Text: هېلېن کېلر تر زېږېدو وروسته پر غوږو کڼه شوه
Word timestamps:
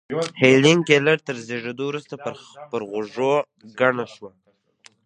هېلېن 0.41 0.79
کېلر 0.87 1.17
تر 1.27 1.35
زېږېدو 1.47 1.83
وروسته 1.87 2.13
پر 2.71 2.81
غوږو 2.89 3.33
کڼه 3.79 4.05
شوه 4.13 4.29